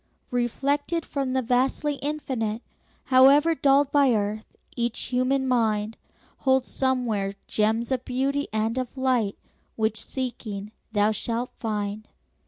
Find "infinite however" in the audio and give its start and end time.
2.01-3.53